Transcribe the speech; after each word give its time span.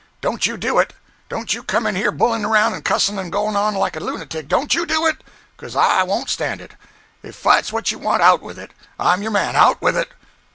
—don't 0.19 0.47
you 0.47 0.57
do 0.57 0.79
it. 0.79 0.93
Don't 1.29 1.53
you 1.53 1.61
come 1.61 1.85
in 1.85 1.93
here 1.95 2.11
bullyin' 2.11 2.43
around, 2.43 2.73
and 2.73 2.83
cussin' 2.83 3.19
and 3.19 3.31
goin' 3.31 3.55
on 3.55 3.75
like 3.75 3.95
a 3.95 3.99
lunatic—don't 3.99 4.73
you 4.73 4.87
do 4.87 5.05
it. 5.05 5.23
'Coz 5.57 5.75
I 5.75 6.01
won't 6.01 6.27
stand 6.27 6.59
it. 6.59 6.71
If 7.21 7.35
fight's 7.35 7.71
what 7.71 7.91
you 7.91 7.99
want, 7.99 8.23
out 8.23 8.41
with 8.41 8.57
it! 8.57 8.71
I'm 8.99 9.21
your 9.21 9.29
man! 9.29 9.55
Out 9.55 9.79
with 9.79 9.95
it!" 9.95 10.09